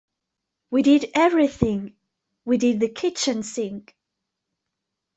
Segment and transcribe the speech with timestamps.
[0.71, 1.95] We did everything-
[2.45, 3.95] we did the kitchen sink!